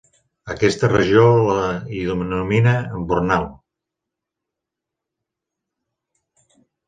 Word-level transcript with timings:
A 0.49 0.51
aquesta 0.51 0.87
regió 0.91 1.25
la 1.57 1.65
hi 1.89 1.99
denomina 2.11 2.73
embornal. 2.99 3.45